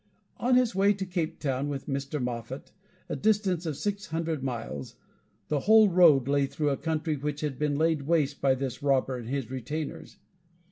On 0.37 0.55
his 0.55 0.73
way 0.73 0.93
to 0.93 1.05
Cape 1.05 1.37
Town 1.37 1.69
with 1.69 1.85
Mr. 1.85 2.19
Moffat, 2.19 2.71
a 3.07 3.15
distance 3.15 3.67
of 3.67 3.77
six 3.77 4.07
hundred 4.07 4.41
miles, 4.41 4.95
the 5.47 5.59
whole 5.59 5.89
road 5.89 6.27
lay 6.27 6.47
through 6.47 6.69
a 6.71 6.75
country 6.77 7.15
which 7.17 7.41
had 7.41 7.59
been 7.59 7.75
laid 7.77 8.01
waste 8.07 8.41
by 8.41 8.55
this 8.55 8.81
robber 8.81 9.15
and 9.15 9.29
his 9.29 9.51
retainers. 9.51 10.17